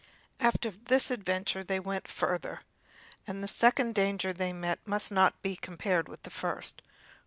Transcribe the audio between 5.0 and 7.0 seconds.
not be compared with the first.